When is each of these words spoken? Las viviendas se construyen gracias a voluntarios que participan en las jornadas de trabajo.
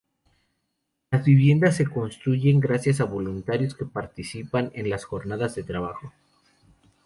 Las 1.11 1.23
viviendas 1.25 1.75
se 1.75 1.85
construyen 1.85 2.59
gracias 2.59 3.01
a 3.01 3.05
voluntarios 3.05 3.75
que 3.75 3.85
participan 3.85 4.71
en 4.73 4.89
las 4.89 5.03
jornadas 5.03 5.53
de 5.53 5.61
trabajo. 5.61 6.11